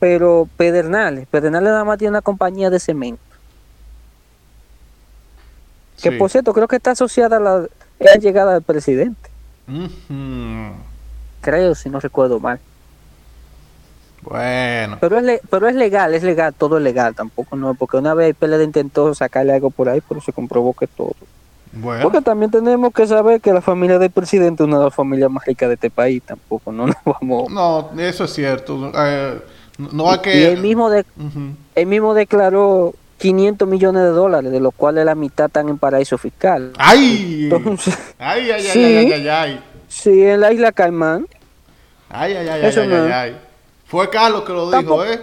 [0.00, 3.22] Pero Pedernales, Pedernales nada más tiene una compañía de cemento.
[6.02, 7.66] Que por cierto, creo que está asociada a la,
[8.20, 9.30] llegada del presidente.
[11.40, 12.60] Creo, si no recuerdo mal.
[14.20, 14.98] Bueno.
[15.00, 18.34] Pero es, pero es legal, es legal, todo es legal, tampoco no, porque una vez
[18.34, 21.14] PLD intentó sacarle algo por ahí, pero se comprobó que todo.
[21.76, 22.02] Bueno.
[22.02, 25.30] Porque también tenemos que saber que la familia del presidente es una de las familias
[25.30, 27.50] más ricas de este país, tampoco no nos vamos...
[27.50, 28.92] No, eso es cierto.
[28.94, 29.40] Eh,
[29.78, 30.36] no hay que...
[30.36, 31.04] Y él mismo, de,
[31.84, 36.72] mismo declaró 500 millones de dólares, de los cuales la mitad están en paraíso fiscal.
[36.78, 37.50] ¡Ay!
[38.18, 41.26] ¡Ay, ay, sí, ay, ay, ay, Sí, en la isla Caimán.
[42.08, 43.36] ¡Ay, ay, ay, ay, ay, ay!
[43.86, 45.20] Fue Carlos que lo dijo, ¿eh?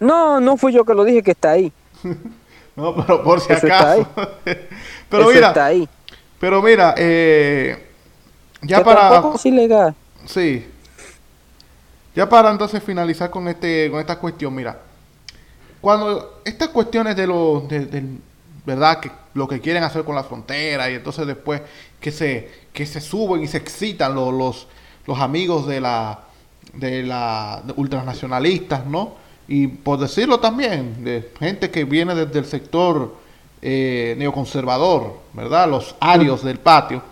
[0.00, 1.72] No, no fui yo que lo dije que está ahí.
[2.76, 4.06] no, pero por si acaso.
[5.08, 5.88] pero mira, está ahí.
[6.38, 7.86] Pero mira, eh,
[8.62, 9.22] ya para.
[9.34, 9.94] Es ilegal.
[10.26, 10.66] Sí.
[12.14, 14.78] Ya para entonces finalizar con este, con esta cuestión, mira,
[15.80, 18.18] cuando estas cuestiones de los, de,
[18.66, 21.62] verdad, que lo que quieren hacer con la frontera y entonces después
[22.00, 24.68] que se, que se suben y se excitan los, los,
[25.06, 26.20] los amigos de la,
[26.74, 29.21] de la ultranacionalistas, ¿no?
[29.48, 33.14] Y por decirlo también, de gente que viene desde el sector
[33.60, 35.68] eh, neoconservador, ¿verdad?
[35.68, 37.02] Los arios del patio.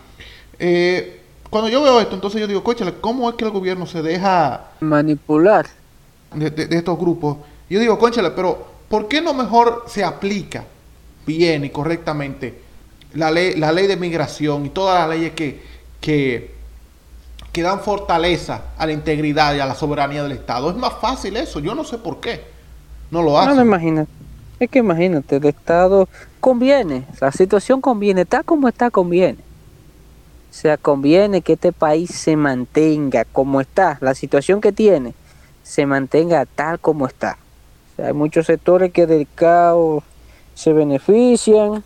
[0.58, 4.02] Eh, cuando yo veo esto, entonces yo digo, coche, ¿cómo es que el gobierno se
[4.02, 5.66] deja manipular
[6.34, 7.38] de, estos grupos?
[7.68, 10.64] Yo digo, conchale, pero ¿por qué no mejor se aplica
[11.26, 12.54] bien y correctamente
[13.14, 15.60] la ley, la ley de migración y todas las leyes que,
[16.00, 16.54] que
[17.52, 20.70] que dan fortaleza a la integridad y a la soberanía del Estado.
[20.70, 22.44] Es más fácil eso, yo no sé por qué.
[23.10, 23.56] No lo hacen.
[23.56, 24.10] No, imagínate.
[24.60, 26.08] Es que imagínate, el Estado
[26.38, 29.38] conviene, la situación conviene, está como está, conviene.
[30.50, 35.14] O sea, conviene que este país se mantenga como está, la situación que tiene,
[35.62, 37.38] se mantenga tal como está.
[37.92, 40.04] O sea, hay muchos sectores que del caos
[40.54, 41.82] se benefician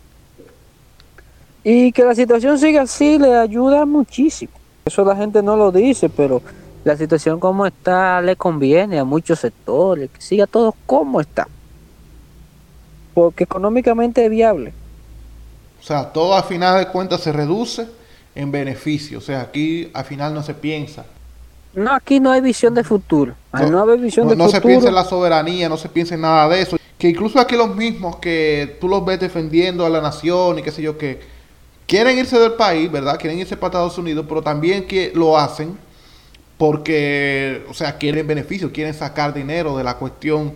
[1.63, 4.51] y que la situación siga así le ayuda muchísimo.
[4.87, 6.43] Eso la gente no lo dice, pero
[6.83, 11.47] la situación como está le conviene a muchos sectores, que siga todo como está.
[13.15, 14.73] porque económicamente es viable.
[15.81, 17.87] O sea, todo al final de cuentas se reduce
[18.35, 19.17] en beneficio.
[19.17, 21.03] O sea, aquí al final no se piensa.
[21.73, 23.33] No, aquí no hay visión de futuro.
[23.53, 26.77] no, visión no, se piensa en la soberanía, no se piensa en nada de eso.
[26.99, 30.71] Que incluso aquí los mismos que tú los ves defendiendo a la nación y qué
[30.71, 31.33] sé yo, que
[31.87, 33.17] quieren irse del país, ¿verdad?
[33.19, 35.77] Quieren irse para Estados Unidos, pero también que lo hacen
[36.57, 40.53] porque, o sea, quieren beneficios, quieren sacar dinero de la cuestión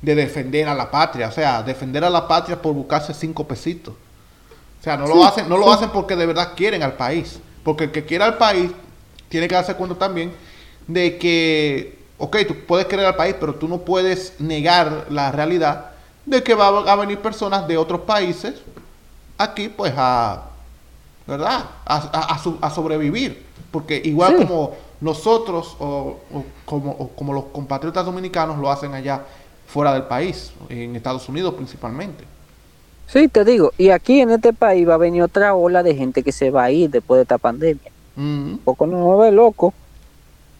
[0.00, 3.94] de defender a la patria, o sea, defender a la patria por buscarse cinco pesitos.
[4.80, 7.84] O sea, no lo hacen, no lo hacen porque de verdad quieren al país, porque
[7.84, 8.70] el que quiera al país
[9.28, 10.32] tiene que darse cuenta también
[10.88, 15.92] de que, ok, tú puedes querer al país, pero tú no puedes negar la realidad
[16.26, 18.54] de que va a venir personas de otros países
[19.38, 20.51] aquí, pues, a,
[21.32, 21.64] ¿verdad?
[21.86, 26.18] A, sobrevivir, porque igual como nosotros o,
[26.66, 29.22] como, como los compatriotas dominicanos lo hacen allá
[29.66, 32.24] fuera del país, en Estados Unidos principalmente.
[33.06, 36.22] Sí, te digo, y aquí en este país va a venir otra ola de gente
[36.22, 37.90] que se va a ir después de esta pandemia.
[38.14, 39.72] Un poco no ve loco.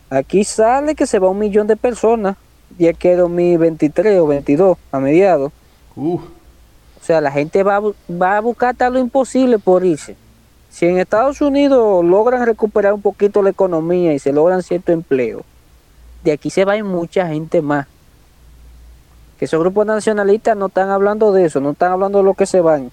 [0.08, 2.36] Aquí sale que se va un millón de personas
[2.70, 5.52] de aquí a 2023 o 22 a mediados.
[5.94, 6.20] O
[7.02, 7.80] sea, la gente va,
[8.10, 10.16] va a buscar tal lo imposible por irse.
[10.72, 15.44] Si en Estados Unidos logran recuperar un poquito la economía y se logran cierto empleo,
[16.24, 17.86] de aquí se va mucha gente más.
[19.38, 22.46] Que esos grupos nacionalistas no están hablando de eso, no están hablando de lo que
[22.46, 22.90] se van,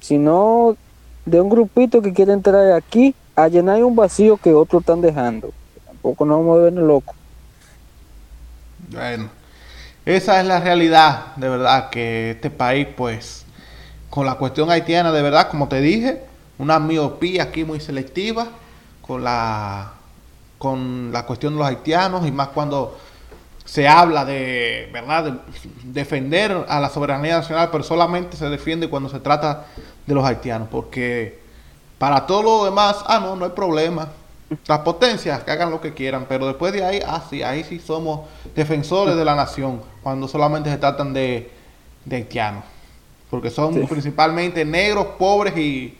[0.00, 0.76] sino
[1.24, 5.52] de un grupito que quiere entrar aquí a llenar un vacío que otros están dejando.
[5.86, 7.14] Tampoco nos vamos a ver loco.
[8.90, 9.28] Bueno,
[10.04, 13.44] esa es la realidad, de verdad, que este país, pues,
[14.10, 16.22] con la cuestión haitiana, de verdad, como te dije,
[16.58, 18.48] una miopía aquí muy selectiva
[19.06, 19.92] con la,
[20.58, 22.98] con la cuestión de los haitianos y más cuando
[23.64, 25.38] se habla de, ¿verdad?, de
[25.84, 29.66] defender a la soberanía nacional, pero solamente se defiende cuando se trata
[30.06, 31.40] de los haitianos, porque
[31.98, 34.08] para todo lo demás, ah, no, no hay problema.
[34.68, 37.80] Las potencias que hagan lo que quieran, pero después de ahí, ah, sí, ahí sí
[37.80, 38.20] somos
[38.54, 41.50] defensores de la nación, cuando solamente se tratan de,
[42.04, 42.62] de haitianos,
[43.28, 45.98] porque son principalmente negros, pobres y,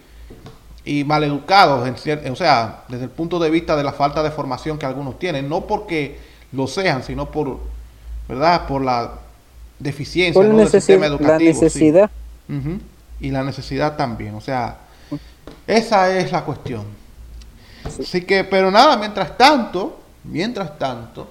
[0.87, 4.79] y maleducados, en o sea, desde el punto de vista de la falta de formación
[4.79, 6.17] que algunos tienen, no porque
[6.53, 7.59] lo sean, sino por,
[8.29, 8.69] ¿verdad?
[8.69, 9.15] Por la
[9.81, 11.39] deficiencia del sistema educativo.
[11.39, 12.11] La necesidad.
[13.19, 14.79] Y la necesidad también, o sea,
[15.67, 16.85] esa es la cuestión.
[17.85, 21.29] Así que, pero nada, mientras tanto, mientras tanto,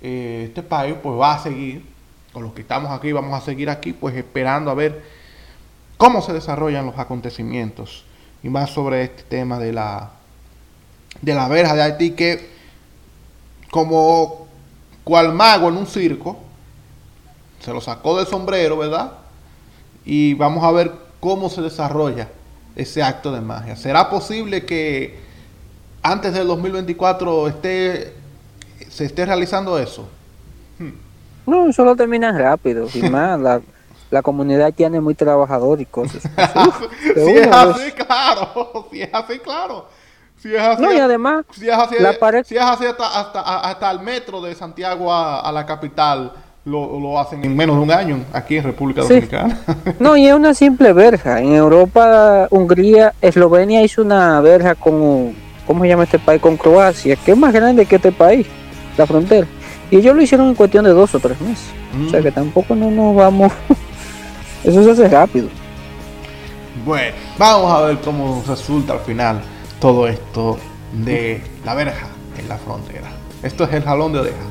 [0.00, 1.84] eh, este país pues va a seguir,
[2.32, 5.02] con los que estamos aquí, vamos a seguir aquí, pues esperando a ver
[5.98, 8.06] cómo se desarrollan los acontecimientos
[8.42, 10.10] y más sobre este tema de la,
[11.20, 12.50] de la verja de Haití que
[13.70, 14.46] como
[15.04, 16.38] cual mago en un circo,
[17.60, 19.12] se lo sacó del sombrero, ¿verdad?
[20.04, 22.28] Y vamos a ver cómo se desarrolla
[22.76, 23.76] ese acto de magia.
[23.76, 25.18] ¿Será posible que
[26.02, 28.12] antes del 2024 esté,
[28.88, 30.08] se esté realizando eso?
[31.46, 32.88] No, eso lo terminan rápido.
[32.92, 33.60] Y más, la,
[34.12, 36.22] la comunidad tiene muy trabajador y cosas.
[37.14, 38.86] si es así, claro.
[38.90, 39.86] Si es así, claro.
[40.36, 41.96] Si es así, no, y además, si es así,
[42.44, 46.32] si es así hasta, hasta, hasta, el metro de Santiago a, la capital,
[46.66, 49.58] lo, lo, hacen en menos de un año aquí en República Dominicana.
[49.98, 51.40] no, y es una simple verja.
[51.40, 55.34] En Europa, Hungría, Eslovenia hizo una verja con,
[55.66, 56.42] ¿cómo se llama este país?
[56.42, 58.46] Con Croacia, que es más grande que este país,
[58.98, 59.46] la frontera.
[59.90, 61.70] Y ellos lo hicieron en cuestión de dos o tres meses.
[62.06, 62.22] O sea mm.
[62.24, 63.52] que tampoco no nos vamos
[64.64, 65.48] eso se hace rápido.
[66.84, 69.40] Bueno, vamos a ver cómo resulta al final
[69.80, 70.58] todo esto
[70.92, 73.10] de la verja en la frontera.
[73.42, 74.42] Esto es el jalón de oreja.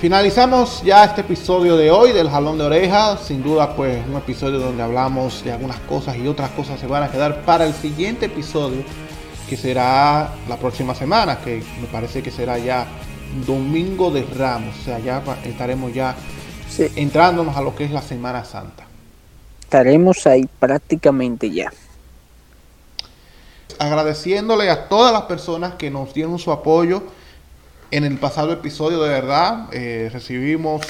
[0.00, 3.16] Finalizamos ya este episodio de hoy del Jalón de Oreja.
[3.16, 7.02] Sin duda, pues un episodio donde hablamos de algunas cosas y otras cosas se van
[7.02, 8.84] a quedar para el siguiente episodio
[9.48, 12.86] que será la próxima semana, que me parece que será ya
[13.46, 16.14] domingo de Ramos, o sea, ya estaremos ya
[16.96, 18.86] entrándonos a lo que es la Semana Santa.
[19.60, 21.72] Estaremos ahí prácticamente ya.
[23.78, 27.02] Agradeciéndole a todas las personas que nos dieron su apoyo
[27.90, 30.82] en el pasado episodio, de verdad, eh, recibimos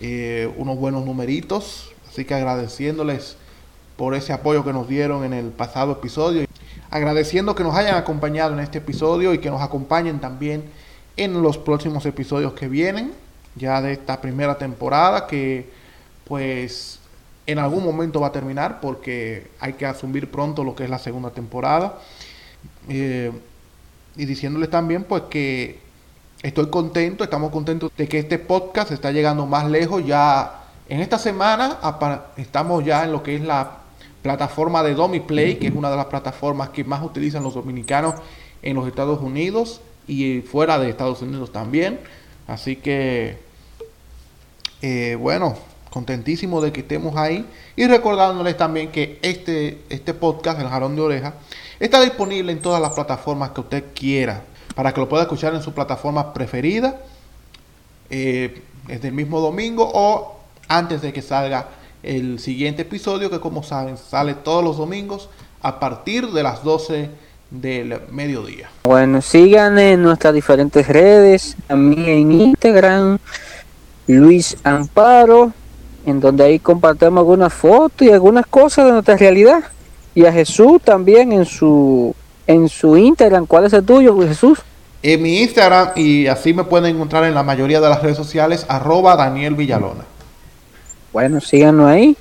[0.00, 3.36] eh, unos buenos numeritos, así que agradeciéndoles
[3.96, 6.49] por ese apoyo que nos dieron en el pasado episodio
[6.90, 10.64] agradeciendo que nos hayan acompañado en este episodio y que nos acompañen también
[11.16, 13.12] en los próximos episodios que vienen,
[13.54, 15.70] ya de esta primera temporada que
[16.26, 17.00] pues
[17.46, 20.98] en algún momento va a terminar porque hay que asumir pronto lo que es la
[20.98, 21.98] segunda temporada.
[22.88, 23.32] Eh,
[24.16, 25.80] y diciéndoles también pues que
[26.42, 30.06] estoy contento, estamos contentos de que este podcast está llegando más lejos.
[30.06, 31.78] Ya en esta semana
[32.36, 33.79] estamos ya en lo que es la
[34.22, 38.14] plataforma de DomiPlay, que es una de las plataformas que más utilizan los dominicanos
[38.62, 42.00] en los Estados Unidos y fuera de Estados Unidos también.
[42.46, 43.38] Así que,
[44.82, 45.56] eh, bueno,
[45.90, 47.46] contentísimo de que estemos ahí.
[47.76, 51.34] Y recordándoles también que este, este podcast, El Jarón de Oreja,
[51.78, 54.44] está disponible en todas las plataformas que usted quiera.
[54.74, 57.00] Para que lo pueda escuchar en su plataforma preferida
[58.08, 60.36] eh, desde el mismo domingo o
[60.68, 61.68] antes de que salga
[62.02, 65.28] el siguiente episodio que como saben sale todos los domingos
[65.62, 67.10] a partir de las 12
[67.50, 68.70] del mediodía.
[68.84, 73.18] Bueno, sigan en nuestras diferentes redes, a mí en Instagram,
[74.06, 75.52] Luis Amparo,
[76.06, 79.64] en donde ahí compartimos algunas fotos y algunas cosas de nuestra realidad.
[80.14, 82.14] Y a Jesús también en su
[82.46, 83.46] en su Instagram.
[83.46, 84.58] ¿Cuál es el tuyo, Jesús?
[85.02, 88.66] En mi Instagram y así me pueden encontrar en la mayoría de las redes sociales,
[88.68, 90.04] arroba Daniel Villalona.
[91.12, 92.16] Bueno, síganos ahí.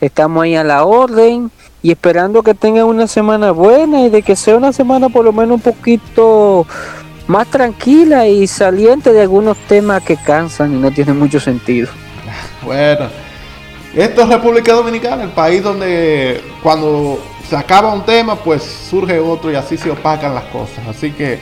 [0.00, 1.50] Estamos ahí a la orden
[1.82, 5.32] y esperando que tengan una semana buena y de que sea una semana por lo
[5.32, 6.66] menos un poquito
[7.26, 11.88] más tranquila y saliente de algunos temas que cansan y no tienen mucho sentido.
[12.64, 13.08] Bueno,
[13.92, 17.18] esto es República Dominicana, el país donde cuando
[17.48, 20.78] se acaba un tema, pues surge otro y así se opacan las cosas.
[20.88, 21.40] Así que,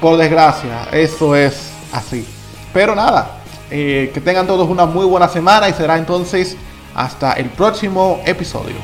[0.00, 2.26] por desgracia, eso es así.
[2.74, 3.41] Pero nada,
[3.72, 6.56] eh, que tengan todos una muy buena semana y será entonces
[6.94, 8.76] hasta el próximo episodio.